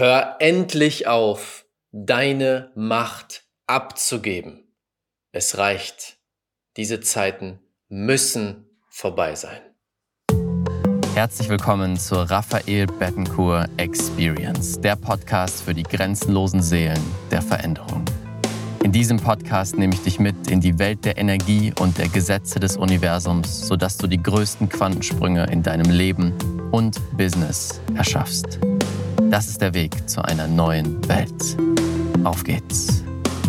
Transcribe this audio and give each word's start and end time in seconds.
Hör 0.00 0.36
endlich 0.38 1.08
auf, 1.08 1.66
deine 1.92 2.70
Macht 2.74 3.44
abzugeben. 3.66 4.64
Es 5.30 5.58
reicht. 5.58 6.16
Diese 6.78 7.02
Zeiten 7.02 7.60
müssen 7.90 8.64
vorbei 8.88 9.34
sein. 9.34 9.60
Herzlich 11.12 11.50
willkommen 11.50 11.98
zur 11.98 12.30
Raphael 12.30 12.86
Bettencourt 12.86 13.68
Experience, 13.76 14.80
der 14.80 14.96
Podcast 14.96 15.64
für 15.64 15.74
die 15.74 15.82
grenzenlosen 15.82 16.62
Seelen 16.62 17.04
der 17.30 17.42
Veränderung. 17.42 18.02
In 18.82 18.92
diesem 18.92 19.18
Podcast 19.18 19.76
nehme 19.76 19.92
ich 19.92 20.00
dich 20.00 20.18
mit 20.18 20.50
in 20.50 20.62
die 20.62 20.78
Welt 20.78 21.04
der 21.04 21.18
Energie 21.18 21.74
und 21.78 21.98
der 21.98 22.08
Gesetze 22.08 22.58
des 22.58 22.78
Universums, 22.78 23.68
sodass 23.68 23.98
du 23.98 24.06
die 24.06 24.22
größten 24.22 24.70
Quantensprünge 24.70 25.44
in 25.52 25.62
deinem 25.62 25.90
Leben 25.90 26.32
und 26.70 26.98
Business 27.18 27.82
erschaffst. 27.94 28.58
Das 29.30 29.46
ist 29.46 29.60
der 29.60 29.74
Weg 29.74 29.92
zu 30.10 30.24
einer 30.24 30.48
neuen 30.48 31.08
Welt. 31.08 31.56
Auf 32.24 32.42
geht's. 32.42 33.04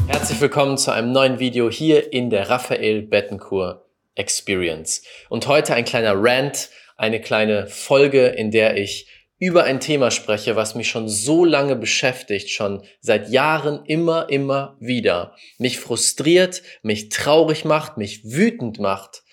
Herzlich 0.06 0.40
willkommen 0.40 0.78
zu 0.78 0.92
einem 0.92 1.12
neuen 1.12 1.40
Video 1.40 1.72
hier 1.72 2.14
in 2.14 2.30
der 2.30 2.52
Raphael 2.52 3.02
Bettencourt 3.02 3.84
Experience. 4.14 5.02
Und 5.30 5.48
heute 5.48 5.74
ein 5.74 5.84
kleiner 5.84 6.14
Rant, 6.16 6.70
eine 6.98 7.20
kleine 7.20 7.66
Folge, 7.66 8.28
in 8.28 8.52
der 8.52 8.78
ich 8.78 9.08
über 9.40 9.64
ein 9.64 9.80
Thema 9.80 10.12
spreche, 10.12 10.56
was 10.56 10.76
mich 10.76 10.88
schon 10.88 11.10
so 11.10 11.46
lange 11.46 11.76
beschäftigt, 11.76 12.52
schon 12.52 12.84
seit 13.00 13.30
Jahren 13.30 13.84
immer, 13.86 14.30
immer 14.30 14.78
wieder. 14.80 15.36
Mich 15.58 15.80
frustriert, 15.80 16.62
mich 16.84 17.10
traurig 17.10 17.66
macht, 17.66 17.98
mich 17.98 18.24
wütend 18.24 18.80
macht. 18.80 19.24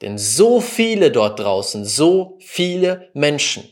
Denn 0.00 0.16
so 0.16 0.62
viele 0.62 1.10
dort 1.10 1.38
draußen, 1.38 1.84
so 1.84 2.38
viele 2.40 3.10
Menschen 3.12 3.64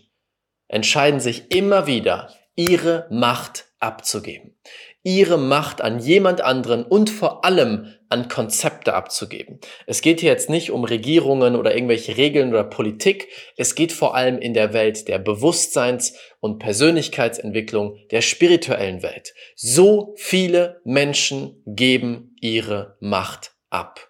entscheiden 0.70 1.20
sich 1.20 1.50
immer 1.54 1.86
wieder, 1.86 2.32
ihre 2.56 3.06
Macht 3.10 3.66
abzugeben. 3.78 4.56
Ihre 5.02 5.38
Macht 5.38 5.80
an 5.80 5.98
jemand 5.98 6.42
anderen 6.42 6.84
und 6.84 7.08
vor 7.08 7.44
allem 7.44 7.94
an 8.10 8.28
Konzepte 8.28 8.92
abzugeben. 8.92 9.58
Es 9.86 10.02
geht 10.02 10.20
hier 10.20 10.30
jetzt 10.30 10.50
nicht 10.50 10.70
um 10.70 10.84
Regierungen 10.84 11.56
oder 11.56 11.74
irgendwelche 11.74 12.18
Regeln 12.18 12.50
oder 12.50 12.64
Politik. 12.64 13.28
Es 13.56 13.74
geht 13.74 13.92
vor 13.92 14.14
allem 14.14 14.38
in 14.38 14.52
der 14.52 14.74
Welt 14.74 15.08
der 15.08 15.18
Bewusstseins- 15.18 16.14
und 16.40 16.58
Persönlichkeitsentwicklung 16.58 17.96
der 18.10 18.20
spirituellen 18.20 19.02
Welt. 19.02 19.32
So 19.56 20.14
viele 20.18 20.82
Menschen 20.84 21.62
geben 21.64 22.36
ihre 22.40 22.98
Macht 23.00 23.52
ab. 23.70 24.09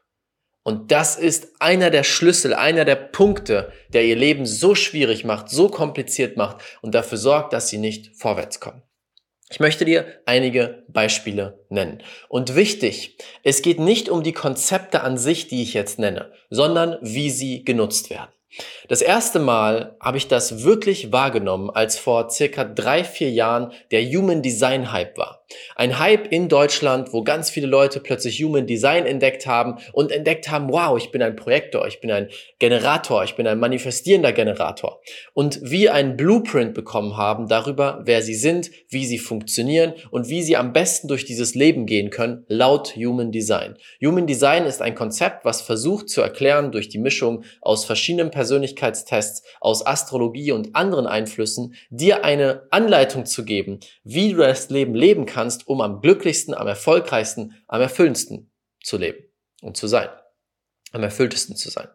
Und 0.70 0.92
das 0.92 1.16
ist 1.16 1.48
einer 1.58 1.90
der 1.90 2.04
Schlüssel, 2.04 2.54
einer 2.54 2.84
der 2.84 2.94
Punkte, 2.94 3.72
der 3.92 4.04
ihr 4.04 4.14
Leben 4.14 4.46
so 4.46 4.76
schwierig 4.76 5.24
macht, 5.24 5.48
so 5.50 5.68
kompliziert 5.68 6.36
macht 6.36 6.58
und 6.80 6.94
dafür 6.94 7.18
sorgt, 7.18 7.52
dass 7.52 7.68
sie 7.68 7.78
nicht 7.78 8.16
vorwärts 8.16 8.60
kommen. 8.60 8.80
Ich 9.50 9.58
möchte 9.58 9.84
dir 9.84 10.04
einige 10.26 10.84
Beispiele 10.86 11.64
nennen. 11.70 12.04
Und 12.28 12.54
wichtig, 12.54 13.16
es 13.42 13.62
geht 13.62 13.80
nicht 13.80 14.08
um 14.08 14.22
die 14.22 14.32
Konzepte 14.32 15.00
an 15.00 15.18
sich, 15.18 15.48
die 15.48 15.60
ich 15.60 15.74
jetzt 15.74 15.98
nenne, 15.98 16.30
sondern 16.50 16.98
wie 17.02 17.30
sie 17.30 17.64
genutzt 17.64 18.08
werden. 18.08 18.30
Das 18.86 19.02
erste 19.02 19.40
Mal 19.40 19.96
habe 20.00 20.18
ich 20.18 20.28
das 20.28 20.62
wirklich 20.62 21.10
wahrgenommen, 21.10 21.70
als 21.70 21.98
vor 21.98 22.30
circa 22.30 22.62
drei, 22.62 23.02
vier 23.02 23.32
Jahren 23.32 23.72
der 23.90 24.04
Human 24.04 24.40
Design 24.40 24.92
Hype 24.92 25.18
war. 25.18 25.39
Ein 25.76 25.98
Hype 25.98 26.30
in 26.30 26.48
Deutschland, 26.48 27.12
wo 27.12 27.22
ganz 27.22 27.50
viele 27.50 27.66
Leute 27.66 28.00
plötzlich 28.00 28.42
Human 28.42 28.66
Design 28.66 29.06
entdeckt 29.06 29.46
haben 29.46 29.78
und 29.92 30.12
entdeckt 30.12 30.50
haben, 30.50 30.70
wow, 30.70 30.96
ich 30.96 31.10
bin 31.10 31.22
ein 31.22 31.36
Projektor, 31.36 31.86
ich 31.86 32.00
bin 32.00 32.10
ein 32.10 32.28
Generator, 32.58 33.24
ich 33.24 33.34
bin 33.34 33.46
ein 33.46 33.58
manifestierender 33.58 34.32
Generator. 34.32 35.00
Und 35.32 35.60
wie 35.62 35.88
ein 35.88 36.16
Blueprint 36.16 36.74
bekommen 36.74 37.16
haben 37.16 37.48
darüber, 37.48 38.00
wer 38.04 38.22
sie 38.22 38.34
sind, 38.34 38.70
wie 38.88 39.06
sie 39.06 39.18
funktionieren 39.18 39.94
und 40.10 40.28
wie 40.28 40.42
sie 40.42 40.56
am 40.56 40.72
besten 40.72 41.08
durch 41.08 41.24
dieses 41.24 41.54
Leben 41.54 41.86
gehen 41.86 42.10
können, 42.10 42.44
laut 42.48 42.94
Human 42.96 43.32
Design. 43.32 43.76
Human 44.04 44.26
Design 44.26 44.64
ist 44.64 44.82
ein 44.82 44.94
Konzept, 44.94 45.44
was 45.44 45.62
versucht 45.62 46.08
zu 46.08 46.20
erklären 46.20 46.72
durch 46.72 46.88
die 46.88 46.98
Mischung 46.98 47.44
aus 47.60 47.84
verschiedenen 47.84 48.30
Persönlichkeitstests, 48.30 49.42
aus 49.60 49.84
Astrologie 49.84 50.52
und 50.52 50.74
anderen 50.76 51.06
Einflüssen, 51.06 51.74
dir 51.90 52.24
eine 52.24 52.62
Anleitung 52.70 53.26
zu 53.26 53.44
geben, 53.44 53.80
wie 54.04 54.32
du 54.32 54.38
das 54.38 54.70
Leben 54.70 54.94
leben 54.94 55.26
kannst, 55.26 55.39
kannst, 55.40 55.66
um 55.66 55.80
am 55.80 56.02
glücklichsten, 56.02 56.52
am 56.52 56.66
erfolgreichsten, 56.66 57.54
am 57.66 57.80
erfüllendsten 57.80 58.52
zu 58.84 58.98
leben 58.98 59.24
und 59.62 59.74
zu 59.74 59.86
sein. 59.86 60.08
Am 60.92 61.02
erfülltesten 61.02 61.56
zu 61.56 61.70
sein. 61.70 61.88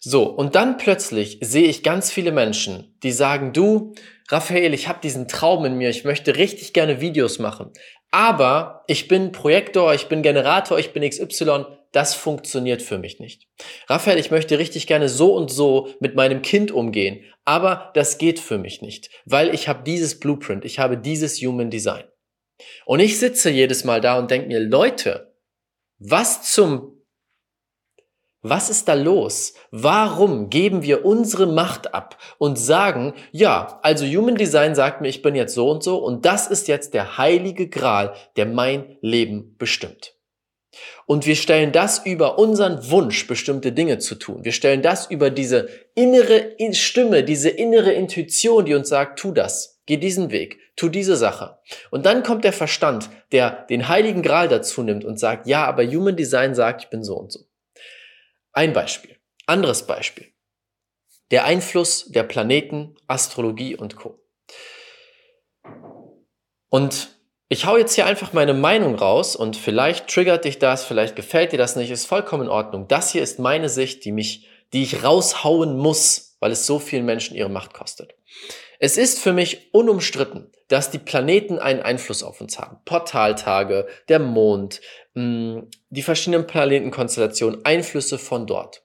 So, 0.00 0.24
und 0.24 0.56
dann 0.56 0.76
plötzlich 0.76 1.38
sehe 1.40 1.68
ich 1.68 1.84
ganz 1.84 2.10
viele 2.10 2.32
Menschen, 2.32 2.98
die 3.04 3.12
sagen, 3.12 3.52
du, 3.52 3.94
Raphael, 4.28 4.74
ich 4.74 4.88
habe 4.88 4.98
diesen 5.02 5.28
Traum 5.28 5.64
in 5.64 5.76
mir, 5.76 5.88
ich 5.88 6.04
möchte 6.04 6.36
richtig 6.36 6.72
gerne 6.72 7.00
Videos 7.00 7.38
machen, 7.38 7.72
aber 8.10 8.82
ich 8.88 9.06
bin 9.06 9.30
Projektor, 9.30 9.94
ich 9.94 10.08
bin 10.08 10.22
Generator, 10.22 10.78
ich 10.80 10.92
bin 10.92 11.08
XY, 11.08 11.66
das 11.92 12.14
funktioniert 12.14 12.82
für 12.82 12.98
mich 12.98 13.20
nicht. 13.20 13.46
Raphael, 13.86 14.18
ich 14.18 14.32
möchte 14.32 14.58
richtig 14.58 14.88
gerne 14.88 15.08
so 15.08 15.34
und 15.34 15.50
so 15.50 15.94
mit 16.00 16.16
meinem 16.16 16.42
Kind 16.42 16.72
umgehen, 16.72 17.24
aber 17.44 17.92
das 17.94 18.18
geht 18.18 18.40
für 18.40 18.58
mich 18.58 18.82
nicht, 18.82 19.10
weil 19.26 19.54
ich 19.54 19.68
habe 19.68 19.84
dieses 19.84 20.18
Blueprint, 20.18 20.64
ich 20.64 20.80
habe 20.80 20.98
dieses 20.98 21.40
Human 21.40 21.70
Design. 21.70 22.04
Und 22.86 23.00
ich 23.00 23.18
sitze 23.18 23.50
jedes 23.50 23.84
Mal 23.84 24.00
da 24.00 24.18
und 24.18 24.30
denke 24.30 24.48
mir, 24.48 24.60
Leute, 24.60 25.34
was 25.98 26.50
zum, 26.52 27.02
was 28.42 28.68
ist 28.70 28.88
da 28.88 28.94
los? 28.94 29.54
Warum 29.70 30.50
geben 30.50 30.82
wir 30.82 31.04
unsere 31.04 31.46
Macht 31.46 31.94
ab 31.94 32.18
und 32.38 32.58
sagen, 32.58 33.14
ja, 33.32 33.80
also 33.82 34.04
Human 34.04 34.36
Design 34.36 34.74
sagt 34.74 35.00
mir, 35.00 35.08
ich 35.08 35.22
bin 35.22 35.34
jetzt 35.34 35.54
so 35.54 35.70
und 35.70 35.82
so 35.82 35.96
und 35.96 36.24
das 36.24 36.46
ist 36.46 36.68
jetzt 36.68 36.94
der 36.94 37.18
heilige 37.18 37.68
Gral, 37.68 38.14
der 38.36 38.46
mein 38.46 38.98
Leben 39.00 39.56
bestimmt. 39.56 40.14
Und 41.06 41.26
wir 41.26 41.36
stellen 41.36 41.72
das 41.72 42.04
über 42.04 42.38
unseren 42.38 42.90
Wunsch, 42.90 43.26
bestimmte 43.26 43.72
Dinge 43.72 43.98
zu 43.98 44.14
tun. 44.14 44.44
Wir 44.44 44.52
stellen 44.52 44.82
das 44.82 45.10
über 45.10 45.30
diese 45.30 45.68
innere 45.94 46.56
Stimme, 46.72 47.22
diese 47.24 47.48
innere 47.48 47.92
Intuition, 47.92 48.64
die 48.64 48.74
uns 48.74 48.88
sagt, 48.88 49.18
tu 49.18 49.32
das. 49.32 49.73
Geh 49.86 49.98
diesen 49.98 50.30
Weg, 50.30 50.58
tu 50.76 50.88
diese 50.88 51.16
Sache. 51.16 51.58
Und 51.90 52.06
dann 52.06 52.22
kommt 52.22 52.44
der 52.44 52.52
Verstand, 52.54 53.10
der 53.32 53.66
den 53.66 53.88
heiligen 53.88 54.22
Gral 54.22 54.48
dazu 54.48 54.82
nimmt 54.82 55.04
und 55.04 55.18
sagt, 55.18 55.46
ja, 55.46 55.66
aber 55.66 55.84
Human 55.86 56.16
Design 56.16 56.54
sagt, 56.54 56.84
ich 56.84 56.90
bin 56.90 57.04
so 57.04 57.16
und 57.16 57.32
so. 57.32 57.40
Ein 58.52 58.72
Beispiel. 58.72 59.16
Anderes 59.46 59.86
Beispiel. 59.86 60.32
Der 61.30 61.44
Einfluss 61.44 62.06
der 62.06 62.22
Planeten, 62.22 62.94
Astrologie 63.08 63.76
und 63.76 63.96
Co. 63.96 64.20
Und 66.70 67.14
ich 67.48 67.66
hau 67.66 67.76
jetzt 67.76 67.94
hier 67.94 68.06
einfach 68.06 68.32
meine 68.32 68.54
Meinung 68.54 68.94
raus 68.94 69.36
und 69.36 69.56
vielleicht 69.56 70.08
triggert 70.08 70.44
dich 70.44 70.58
das, 70.58 70.84
vielleicht 70.84 71.14
gefällt 71.14 71.52
dir 71.52 71.58
das 71.58 71.76
nicht, 71.76 71.90
ist 71.90 72.06
vollkommen 72.06 72.44
in 72.44 72.48
Ordnung. 72.48 72.88
Das 72.88 73.12
hier 73.12 73.22
ist 73.22 73.38
meine 73.38 73.68
Sicht, 73.68 74.04
die 74.04 74.12
mich, 74.12 74.48
die 74.72 74.82
ich 74.82 75.04
raushauen 75.04 75.76
muss, 75.76 76.36
weil 76.40 76.52
es 76.52 76.66
so 76.66 76.78
vielen 76.78 77.04
Menschen 77.04 77.36
ihre 77.36 77.50
Macht 77.50 77.74
kostet. 77.74 78.14
Es 78.84 78.98
ist 78.98 79.18
für 79.18 79.32
mich 79.32 79.70
unumstritten, 79.72 80.52
dass 80.68 80.90
die 80.90 80.98
Planeten 80.98 81.58
einen 81.58 81.82
Einfluss 81.82 82.22
auf 82.22 82.40
uns 82.40 82.58
haben. 82.58 82.78
Portaltage, 82.84 83.86
der 84.08 84.18
Mond, 84.18 84.80
die 85.16 86.02
verschiedenen 86.02 86.44
Planetenkonstellationen, 86.44 87.64
Einflüsse 87.64 88.18
von 88.18 88.48
dort. 88.48 88.82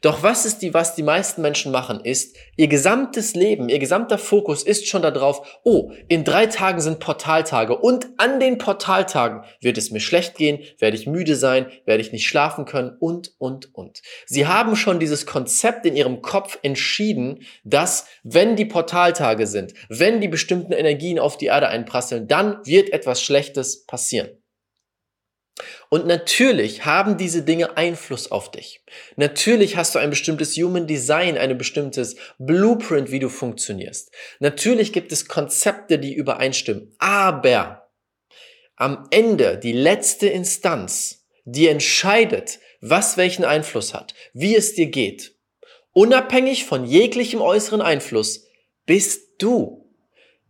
Doch 0.00 0.22
was 0.22 0.46
ist 0.46 0.58
die, 0.58 0.74
was 0.74 0.94
die 0.94 1.02
meisten 1.02 1.42
Menschen 1.42 1.72
machen, 1.72 2.00
ist, 2.04 2.36
ihr 2.56 2.68
gesamtes 2.68 3.34
Leben, 3.34 3.68
ihr 3.68 3.80
gesamter 3.80 4.18
Fokus 4.18 4.62
ist 4.62 4.86
schon 4.86 5.02
darauf, 5.02 5.60
oh, 5.64 5.90
in 6.08 6.22
drei 6.22 6.46
Tagen 6.46 6.80
sind 6.80 7.00
Portaltage 7.00 7.76
und 7.76 8.08
an 8.16 8.38
den 8.38 8.58
Portaltagen 8.58 9.42
wird 9.60 9.76
es 9.76 9.90
mir 9.90 9.98
schlecht 10.00 10.36
gehen, 10.36 10.60
werde 10.78 10.96
ich 10.96 11.08
müde 11.08 11.34
sein, 11.34 11.66
werde 11.84 12.00
ich 12.00 12.12
nicht 12.12 12.28
schlafen 12.28 12.64
können 12.64 12.96
und, 13.00 13.32
und, 13.38 13.74
und. 13.74 14.02
Sie 14.26 14.46
haben 14.46 14.76
schon 14.76 15.00
dieses 15.00 15.26
Konzept 15.26 15.84
in 15.84 15.96
ihrem 15.96 16.22
Kopf 16.22 16.60
entschieden, 16.62 17.40
dass 17.64 18.06
wenn 18.22 18.54
die 18.54 18.66
Portaltage 18.66 19.48
sind, 19.48 19.74
wenn 19.88 20.20
die 20.20 20.28
bestimmten 20.28 20.72
Energien 20.72 21.18
auf 21.22 21.38
die 21.38 21.46
Erde 21.46 21.68
einprasseln, 21.68 22.28
dann 22.28 22.64
wird 22.64 22.90
etwas 22.92 23.22
Schlechtes 23.22 23.86
passieren. 23.86 24.42
Und 25.90 26.06
natürlich 26.06 26.86
haben 26.86 27.18
diese 27.18 27.42
Dinge 27.42 27.76
Einfluss 27.76 28.30
auf 28.30 28.50
dich. 28.50 28.80
Natürlich 29.16 29.76
hast 29.76 29.94
du 29.94 29.98
ein 29.98 30.10
bestimmtes 30.10 30.56
Human 30.56 30.86
Design, 30.86 31.36
ein 31.36 31.56
bestimmtes 31.58 32.16
Blueprint, 32.38 33.10
wie 33.10 33.18
du 33.18 33.28
funktionierst. 33.28 34.10
Natürlich 34.40 34.92
gibt 34.92 35.12
es 35.12 35.28
Konzepte, 35.28 35.98
die 35.98 36.14
übereinstimmen. 36.14 36.94
Aber 36.98 37.90
am 38.76 39.06
Ende, 39.10 39.58
die 39.58 39.72
letzte 39.72 40.28
Instanz, 40.28 41.26
die 41.44 41.68
entscheidet, 41.68 42.58
was 42.80 43.16
welchen 43.16 43.44
Einfluss 43.44 43.94
hat, 43.94 44.14
wie 44.32 44.56
es 44.56 44.74
dir 44.74 44.86
geht, 44.86 45.36
unabhängig 45.92 46.64
von 46.64 46.84
jeglichem 46.84 47.40
äußeren 47.40 47.82
Einfluss, 47.82 48.46
bist 48.86 49.42
du. 49.42 49.81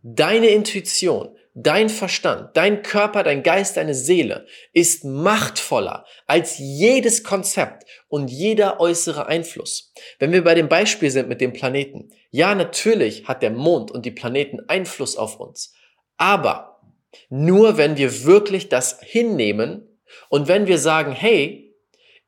Deine 0.03 0.47
Intuition, 0.47 1.35
Dein 1.55 1.89
Verstand, 1.89 2.57
dein 2.57 2.81
Körper, 2.81 3.21
dein 3.21 3.43
Geist, 3.43 3.77
deine 3.77 3.93
Seele 3.93 4.47
ist 4.73 5.03
machtvoller 5.03 6.03
als 6.25 6.57
jedes 6.57 7.23
Konzept 7.23 7.85
und 8.07 8.29
jeder 8.29 8.79
äußere 8.79 9.27
Einfluss. 9.27 9.93
Wenn 10.17 10.31
wir 10.31 10.43
bei 10.43 10.55
dem 10.55 10.67
Beispiel 10.67 11.11
sind 11.11 11.29
mit 11.29 11.41
dem 11.41 11.53
Planeten, 11.53 12.09
ja, 12.31 12.55
natürlich 12.55 13.27
hat 13.27 13.43
der 13.43 13.51
Mond 13.51 13.91
und 13.91 14.03
die 14.03 14.11
Planeten 14.11 14.61
Einfluss 14.67 15.15
auf 15.15 15.39
uns. 15.39 15.75
Aber 16.17 16.81
nur 17.29 17.77
wenn 17.77 17.97
wir 17.97 18.23
wirklich 18.23 18.69
das 18.69 18.99
hinnehmen 19.01 19.87
und 20.29 20.47
wenn 20.47 20.65
wir 20.65 20.79
sagen, 20.79 21.11
hey, 21.11 21.75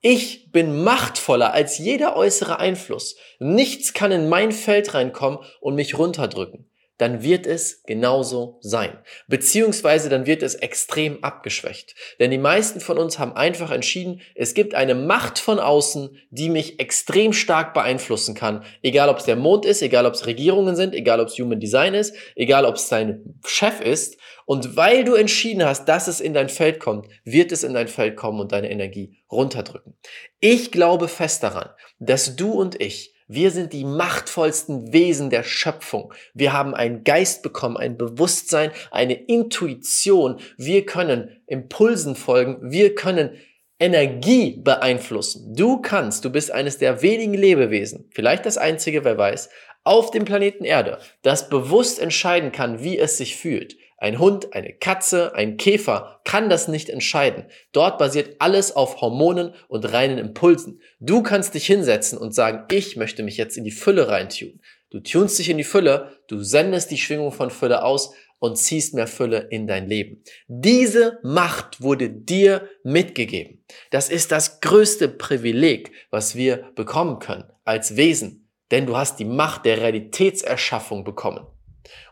ich 0.02 0.52
bin 0.52 0.84
machtvoller 0.84 1.52
als 1.52 1.80
jeder 1.80 2.16
äußere 2.16 2.60
Einfluss. 2.60 3.16
Nichts 3.40 3.94
kann 3.94 4.12
in 4.12 4.30
mein 4.30 4.52
Feld 4.52 4.94
reinkommen 4.94 5.40
und 5.62 5.74
mich 5.74 5.98
runterdrücken 5.98 6.70
dann 6.98 7.24
wird 7.24 7.46
es 7.46 7.84
genauso 7.84 8.58
sein. 8.62 8.98
Beziehungsweise 9.28 10.10
dann 10.10 10.26
wird 10.26 10.44
es 10.44 10.56
extrem 10.56 11.24
abgeschwächt. 11.24 11.96
Denn 12.20 12.32
die 12.32 12.38
meisten 12.38 12.80
von 12.80 12.98
uns 12.98 13.20
haben 13.20 13.34
einfach 13.34 13.72
entschieden, 13.72 14.22
es 14.34 14.54
gibt 14.54 14.76
eine 14.76 14.96
Macht 14.96 15.40
von 15.40 15.60
außen, 15.60 16.18
die 16.30 16.50
mich 16.50 16.80
extrem 16.80 17.34
stark 17.34 17.74
beeinflussen 17.74 18.36
kann. 18.36 18.64
Egal 18.82 19.10
ob 19.10 19.18
es 19.18 19.26
der 19.26 19.36
Mond 19.36 19.66
ist, 19.66 19.82
egal 19.82 20.06
ob 20.06 20.14
es 20.14 20.26
Regierungen 20.26 20.76
sind, 20.76 20.94
egal 20.94 21.20
ob 21.20 21.28
es 21.28 21.38
Human 21.38 21.60
Design 21.60 21.94
ist, 21.94 22.16
egal 22.36 22.66
ob 22.66 22.76
es 22.76 22.88
dein 22.88 23.40
Chef 23.46 23.82
ist. 23.82 24.18
Und 24.46 24.76
weil 24.76 25.04
du 25.04 25.16
entschieden 25.16 25.66
hast, 25.66 25.86
dass 25.86 26.08
es 26.08 26.22
in 26.22 26.34
dein 26.34 26.50
Feld 26.50 26.80
kommt, 26.80 27.08
wird 27.24 27.52
es 27.52 27.64
in 27.64 27.74
dein 27.74 27.88
Feld 27.88 28.16
kommen 28.16 28.40
und 28.40 28.52
deine 28.52 28.70
Energie 28.70 29.18
runterdrücken. 29.32 29.98
Ich 30.40 30.72
glaube 30.72 31.08
fest 31.08 31.44
daran, 31.44 31.70
dass 32.00 32.36
du 32.36 32.52
und 32.52 32.80
ich 32.80 33.15
wir 33.28 33.50
sind 33.52 33.74
die 33.74 33.86
machtvollsten 33.86 34.94
Wesen 34.94 35.30
der 35.30 35.44
Schöpfung. 35.44 36.14
Wir 36.34 36.54
haben 36.54 36.76
einen 36.76 37.04
Geist 37.04 37.42
bekommen, 37.42 37.76
ein 37.76 37.98
Bewusstsein, 37.98 38.72
eine 38.92 39.14
Intuition. 39.14 40.40
Wir 40.58 40.86
können 40.86 41.42
Impulsen 41.48 42.16
folgen. 42.16 42.72
Wir 42.72 42.94
können 42.94 43.32
Energie 43.80 44.62
beeinflussen. 44.64 45.56
Du 45.56 45.82
kannst, 45.82 46.24
du 46.24 46.30
bist 46.30 46.52
eines 46.52 46.78
der 46.78 47.02
wenigen 47.02 47.34
Lebewesen, 47.34 48.10
vielleicht 48.14 48.46
das 48.46 48.58
einzige, 48.58 49.04
wer 49.04 49.18
weiß, 49.18 49.50
auf 49.84 50.12
dem 50.12 50.26
Planeten 50.26 50.64
Erde, 50.64 51.00
das 51.22 51.50
bewusst 51.50 52.00
entscheiden 52.00 52.52
kann, 52.52 52.84
wie 52.84 52.98
es 52.98 53.18
sich 53.18 53.36
fühlt. 53.36 53.76
Ein 53.98 54.20
Hund, 54.20 54.54
eine 54.54 54.74
Katze, 54.74 55.34
ein 55.36 55.58
Käfer 55.58 56.20
kann 56.26 56.50
das 56.50 56.68
nicht 56.68 56.90
entscheiden. 56.90 57.46
Dort 57.72 57.98
basiert 57.98 58.36
alles 58.40 58.76
auf 58.76 59.00
Hormonen 59.00 59.54
und 59.68 59.92
reinen 59.92 60.18
Impulsen. 60.18 60.82
Du 61.00 61.24
kannst 61.24 61.54
dich 61.54 61.66
hinsetzen 61.66 62.18
und 62.18 62.36
sagen, 62.36 62.66
ich 62.72 62.98
möchte 62.98 63.24
mich 63.24 63.38
jetzt 63.38 63.58
in 63.58 63.64
die 63.64 63.72
Fülle 63.72 64.10
reintun. 64.10 64.60
Du 64.90 65.00
tunst 65.00 65.40
dich 65.40 65.50
in 65.50 65.58
die 65.58 65.64
Fülle, 65.64 66.12
du 66.28 66.44
sendest 66.44 66.92
die 66.92 66.98
Schwingung 66.98 67.32
von 67.32 67.50
Fülle 67.50 67.84
aus 67.84 68.14
und 68.40 68.58
ziehst 68.58 68.94
mehr 68.94 69.08
Fülle 69.08 69.48
in 69.50 69.66
dein 69.66 69.88
Leben. 69.88 70.24
Diese 70.48 71.20
Macht 71.24 71.82
wurde 71.82 72.10
dir 72.10 72.70
mitgegeben. 72.84 73.64
Das 73.92 74.10
ist 74.10 74.32
das 74.32 74.60
größte 74.60 75.08
Privileg, 75.08 75.92
was 76.12 76.36
wir 76.36 76.72
bekommen 76.76 77.20
können 77.20 77.46
als 77.64 77.96
Wesen, 77.96 78.50
denn 78.72 78.86
du 78.86 78.98
hast 78.98 79.20
die 79.20 79.26
Macht 79.26 79.66
der 79.66 79.78
Realitätserschaffung 79.80 81.04
bekommen. 81.04 81.48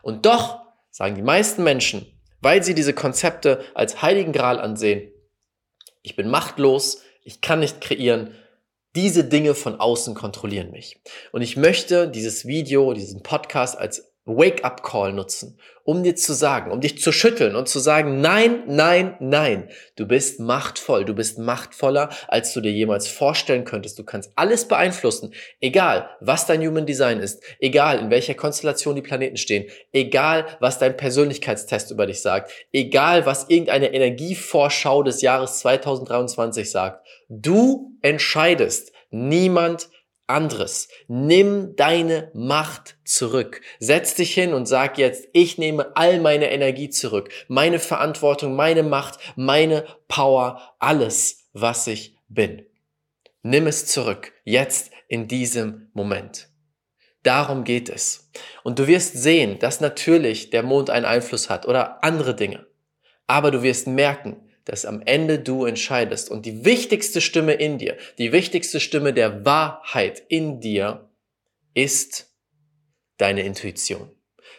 Und 0.02 0.26
doch 0.26 0.63
sagen 0.94 1.16
die 1.16 1.22
meisten 1.22 1.64
Menschen, 1.64 2.06
weil 2.40 2.62
sie 2.62 2.72
diese 2.72 2.94
Konzepte 2.94 3.64
als 3.74 4.00
heiligen 4.00 4.32
Gral 4.32 4.60
ansehen, 4.60 5.10
ich 6.02 6.14
bin 6.14 6.28
machtlos, 6.28 7.02
ich 7.24 7.40
kann 7.40 7.58
nicht 7.58 7.80
kreieren, 7.80 8.36
diese 8.94 9.24
Dinge 9.24 9.54
von 9.54 9.80
außen 9.80 10.14
kontrollieren 10.14 10.70
mich. 10.70 11.00
Und 11.32 11.42
ich 11.42 11.56
möchte 11.56 12.08
dieses 12.08 12.46
Video, 12.46 12.92
diesen 12.92 13.24
Podcast 13.24 13.76
als 13.76 14.13
Wake-up-Call 14.26 15.12
nutzen, 15.12 15.58
um 15.84 16.02
dir 16.02 16.16
zu 16.16 16.32
sagen, 16.32 16.70
um 16.70 16.80
dich 16.80 16.98
zu 16.98 17.12
schütteln 17.12 17.54
und 17.56 17.68
zu 17.68 17.78
sagen, 17.78 18.22
nein, 18.22 18.62
nein, 18.66 19.16
nein, 19.20 19.68
du 19.96 20.06
bist 20.06 20.40
machtvoll, 20.40 21.04
du 21.04 21.14
bist 21.14 21.38
machtvoller, 21.38 22.08
als 22.28 22.54
du 22.54 22.62
dir 22.62 22.72
jemals 22.72 23.06
vorstellen 23.06 23.64
könntest. 23.64 23.98
Du 23.98 24.04
kannst 24.04 24.32
alles 24.34 24.66
beeinflussen, 24.66 25.34
egal 25.60 26.08
was 26.20 26.46
dein 26.46 26.66
Human 26.66 26.86
Design 26.86 27.20
ist, 27.20 27.42
egal 27.60 27.98
in 27.98 28.10
welcher 28.10 28.34
Konstellation 28.34 28.94
die 28.94 29.02
Planeten 29.02 29.36
stehen, 29.36 29.70
egal 29.92 30.46
was 30.58 30.78
dein 30.78 30.96
Persönlichkeitstest 30.96 31.90
über 31.90 32.06
dich 32.06 32.22
sagt, 32.22 32.50
egal 32.72 33.26
was 33.26 33.50
irgendeine 33.50 33.92
Energievorschau 33.92 35.02
des 35.02 35.20
Jahres 35.20 35.58
2023 35.58 36.70
sagt. 36.70 37.06
Du 37.28 37.92
entscheidest, 38.00 38.92
niemand 39.10 39.88
anderes. 40.26 40.88
Nimm 41.08 41.76
deine 41.76 42.30
Macht 42.34 42.96
zurück. 43.04 43.60
Setz 43.78 44.14
dich 44.14 44.34
hin 44.34 44.54
und 44.54 44.66
sag 44.66 44.98
jetzt, 44.98 45.28
ich 45.32 45.58
nehme 45.58 45.96
all 45.96 46.20
meine 46.20 46.50
Energie 46.50 46.90
zurück. 46.90 47.30
Meine 47.48 47.78
Verantwortung, 47.78 48.56
meine 48.56 48.82
Macht, 48.82 49.18
meine 49.36 49.84
Power, 50.08 50.74
alles, 50.78 51.48
was 51.52 51.86
ich 51.86 52.16
bin. 52.28 52.66
Nimm 53.42 53.66
es 53.66 53.86
zurück. 53.86 54.32
Jetzt 54.44 54.90
in 55.08 55.28
diesem 55.28 55.90
Moment. 55.92 56.48
Darum 57.22 57.64
geht 57.64 57.88
es. 57.88 58.30
Und 58.62 58.78
du 58.78 58.86
wirst 58.86 59.14
sehen, 59.14 59.58
dass 59.58 59.80
natürlich 59.80 60.50
der 60.50 60.62
Mond 60.62 60.90
einen 60.90 61.06
Einfluss 61.06 61.48
hat 61.48 61.66
oder 61.66 62.04
andere 62.04 62.34
Dinge. 62.34 62.66
Aber 63.26 63.50
du 63.50 63.62
wirst 63.62 63.86
merken, 63.86 64.43
dass 64.64 64.84
am 64.84 65.02
Ende 65.04 65.38
du 65.38 65.64
entscheidest. 65.64 66.30
Und 66.30 66.46
die 66.46 66.64
wichtigste 66.64 67.20
Stimme 67.20 67.54
in 67.54 67.78
dir, 67.78 67.96
die 68.18 68.32
wichtigste 68.32 68.80
Stimme 68.80 69.12
der 69.12 69.44
Wahrheit 69.44 70.22
in 70.28 70.60
dir 70.60 71.10
ist 71.74 72.34
deine 73.18 73.42
Intuition. 73.42 74.10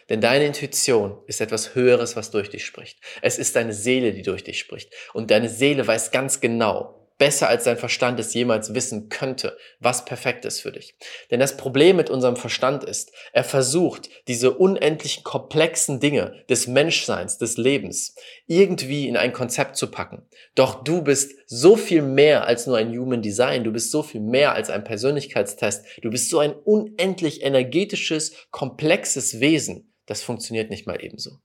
Denn 0.08 0.20
deine 0.20 0.46
Intuition 0.46 1.18
ist 1.26 1.40
etwas 1.40 1.74
Höheres, 1.74 2.14
was 2.14 2.30
durch 2.30 2.50
dich 2.50 2.64
spricht. 2.64 2.98
Es 3.22 3.38
ist 3.38 3.56
deine 3.56 3.72
Seele, 3.72 4.12
die 4.12 4.22
durch 4.22 4.44
dich 4.44 4.58
spricht. 4.58 4.92
Und 5.12 5.30
deine 5.30 5.48
Seele 5.48 5.86
weiß 5.86 6.12
ganz 6.12 6.40
genau, 6.40 7.05
besser 7.18 7.48
als 7.48 7.64
dein 7.64 7.76
Verstand 7.76 8.20
es 8.20 8.34
jemals 8.34 8.74
wissen 8.74 9.08
könnte, 9.08 9.56
was 9.80 10.04
perfekt 10.04 10.44
ist 10.44 10.60
für 10.60 10.72
dich. 10.72 10.96
Denn 11.30 11.40
das 11.40 11.56
Problem 11.56 11.96
mit 11.96 12.10
unserem 12.10 12.36
Verstand 12.36 12.84
ist, 12.84 13.12
er 13.32 13.44
versucht, 13.44 14.10
diese 14.28 14.52
unendlichen 14.52 15.24
komplexen 15.24 16.00
Dinge 16.00 16.44
des 16.48 16.66
Menschseins, 16.66 17.38
des 17.38 17.56
Lebens, 17.56 18.14
irgendwie 18.46 19.08
in 19.08 19.16
ein 19.16 19.32
Konzept 19.32 19.76
zu 19.76 19.90
packen. 19.90 20.26
Doch 20.54 20.84
du 20.84 21.02
bist 21.02 21.32
so 21.46 21.76
viel 21.76 22.02
mehr 22.02 22.46
als 22.46 22.66
nur 22.66 22.76
ein 22.76 22.96
Human 22.96 23.22
Design, 23.22 23.64
du 23.64 23.72
bist 23.72 23.90
so 23.90 24.02
viel 24.02 24.20
mehr 24.20 24.54
als 24.54 24.70
ein 24.70 24.84
Persönlichkeitstest, 24.84 25.84
du 26.02 26.10
bist 26.10 26.30
so 26.30 26.38
ein 26.38 26.52
unendlich 26.52 27.42
energetisches, 27.42 28.32
komplexes 28.50 29.40
Wesen. 29.40 29.92
Das 30.06 30.22
funktioniert 30.22 30.70
nicht 30.70 30.86
mal 30.86 31.02
ebenso 31.02 31.40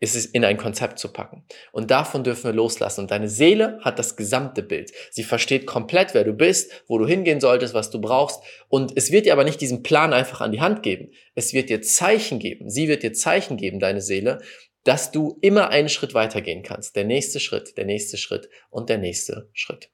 ist 0.00 0.16
es 0.16 0.26
in 0.26 0.44
ein 0.44 0.56
Konzept 0.56 0.98
zu 0.98 1.12
packen. 1.12 1.44
Und 1.70 1.90
davon 1.90 2.24
dürfen 2.24 2.44
wir 2.44 2.52
loslassen. 2.52 3.02
Und 3.02 3.10
deine 3.10 3.28
Seele 3.28 3.78
hat 3.82 3.98
das 3.98 4.16
gesamte 4.16 4.62
Bild. 4.62 4.92
Sie 5.10 5.22
versteht 5.22 5.66
komplett, 5.66 6.14
wer 6.14 6.24
du 6.24 6.32
bist, 6.32 6.84
wo 6.88 6.98
du 6.98 7.06
hingehen 7.06 7.40
solltest, 7.40 7.74
was 7.74 7.90
du 7.90 8.00
brauchst. 8.00 8.42
Und 8.68 8.92
es 8.96 9.12
wird 9.12 9.26
dir 9.26 9.32
aber 9.32 9.44
nicht 9.44 9.60
diesen 9.60 9.82
Plan 9.82 10.12
einfach 10.12 10.40
an 10.40 10.52
die 10.52 10.60
Hand 10.60 10.82
geben. 10.82 11.12
Es 11.34 11.52
wird 11.52 11.68
dir 11.68 11.82
Zeichen 11.82 12.38
geben. 12.38 12.70
Sie 12.70 12.88
wird 12.88 13.02
dir 13.02 13.12
Zeichen 13.12 13.56
geben, 13.56 13.80
deine 13.80 14.00
Seele, 14.00 14.40
dass 14.84 15.12
du 15.12 15.38
immer 15.40 15.68
einen 15.68 15.88
Schritt 15.88 16.14
weitergehen 16.14 16.62
kannst. 16.62 16.96
Der 16.96 17.04
nächste 17.04 17.40
Schritt, 17.40 17.76
der 17.76 17.84
nächste 17.84 18.16
Schritt 18.16 18.48
und 18.70 18.88
der 18.88 18.98
nächste 18.98 19.48
Schritt. 19.52 19.90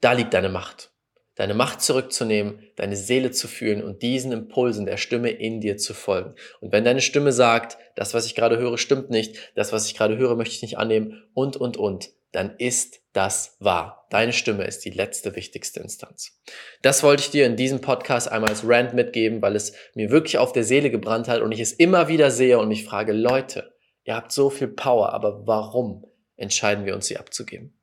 Da 0.00 0.12
liegt 0.12 0.34
deine 0.34 0.48
Macht 0.48 0.91
deine 1.34 1.54
Macht 1.54 1.80
zurückzunehmen, 1.80 2.62
deine 2.76 2.96
Seele 2.96 3.30
zu 3.30 3.48
fühlen 3.48 3.82
und 3.82 4.02
diesen 4.02 4.32
Impulsen 4.32 4.86
der 4.86 4.96
Stimme 4.96 5.30
in 5.30 5.60
dir 5.60 5.76
zu 5.76 5.94
folgen. 5.94 6.34
Und 6.60 6.72
wenn 6.72 6.84
deine 6.84 7.00
Stimme 7.00 7.32
sagt, 7.32 7.78
das, 7.96 8.14
was 8.14 8.26
ich 8.26 8.34
gerade 8.34 8.58
höre, 8.58 8.78
stimmt 8.78 9.10
nicht, 9.10 9.36
das, 9.54 9.72
was 9.72 9.86
ich 9.86 9.94
gerade 9.94 10.16
höre, 10.18 10.36
möchte 10.36 10.54
ich 10.54 10.62
nicht 10.62 10.78
annehmen 10.78 11.22
und, 11.34 11.56
und, 11.56 11.76
und, 11.76 12.10
dann 12.32 12.56
ist 12.56 13.00
das 13.12 13.56
wahr. 13.60 14.06
Deine 14.10 14.32
Stimme 14.32 14.64
ist 14.64 14.84
die 14.84 14.90
letzte 14.90 15.36
wichtigste 15.36 15.80
Instanz. 15.80 16.38
Das 16.80 17.02
wollte 17.02 17.22
ich 17.22 17.30
dir 17.30 17.46
in 17.46 17.56
diesem 17.56 17.80
Podcast 17.80 18.30
einmal 18.30 18.50
als 18.50 18.66
Rant 18.66 18.94
mitgeben, 18.94 19.42
weil 19.42 19.54
es 19.54 19.74
mir 19.94 20.10
wirklich 20.10 20.38
auf 20.38 20.52
der 20.52 20.64
Seele 20.64 20.90
gebrannt 20.90 21.28
hat 21.28 21.42
und 21.42 21.52
ich 21.52 21.60
es 21.60 21.72
immer 21.72 22.08
wieder 22.08 22.30
sehe 22.30 22.58
und 22.58 22.68
mich 22.68 22.84
frage, 22.84 23.12
Leute, 23.12 23.74
ihr 24.04 24.16
habt 24.16 24.32
so 24.32 24.48
viel 24.50 24.68
Power, 24.68 25.12
aber 25.12 25.46
warum 25.46 26.06
entscheiden 26.36 26.86
wir 26.86 26.94
uns 26.94 27.06
sie 27.06 27.18
abzugeben? 27.18 27.74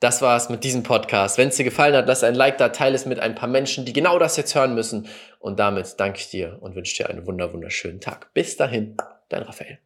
Das 0.00 0.20
war's 0.20 0.50
mit 0.50 0.62
diesem 0.62 0.82
Podcast. 0.82 1.38
Wenn 1.38 1.48
es 1.48 1.56
dir 1.56 1.64
gefallen 1.64 1.94
hat, 1.94 2.06
lass 2.06 2.22
ein 2.22 2.34
Like 2.34 2.58
da, 2.58 2.68
teile 2.68 2.94
es 2.94 3.06
mit 3.06 3.18
ein 3.18 3.34
paar 3.34 3.48
Menschen, 3.48 3.86
die 3.86 3.94
genau 3.94 4.18
das 4.18 4.36
jetzt 4.36 4.54
hören 4.54 4.74
müssen. 4.74 5.08
Und 5.38 5.58
damit 5.58 5.98
danke 5.98 6.18
ich 6.18 6.28
dir 6.28 6.58
und 6.60 6.74
wünsche 6.74 6.96
dir 6.96 7.08
einen 7.08 7.26
wunderschönen 7.26 8.00
Tag. 8.00 8.32
Bis 8.34 8.58
dahin, 8.58 8.98
dein 9.30 9.42
Raphael. 9.42 9.78